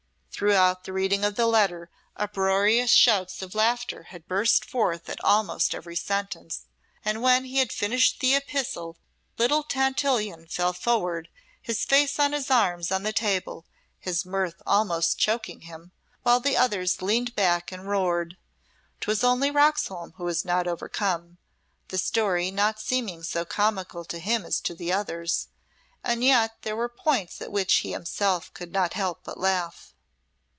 [0.33, 5.75] Throughout the reading of the letter uproarious shouts of laughter had burst forth at almost
[5.75, 6.63] every sentence,
[7.05, 8.97] and when he had finished the epistle,
[9.37, 11.29] little Tantillion fell forward,
[11.61, 13.67] his face on his arms on the table,
[13.99, 15.91] his mirth almost choking him,
[16.23, 18.35] while the others leaned back and roared.
[18.99, 21.37] 'Twas only Roxholm who was not overcome,
[21.89, 25.49] the story not seeming so comical to him as to the others,
[26.03, 29.89] and yet there were points at which he himself could not help but laugh.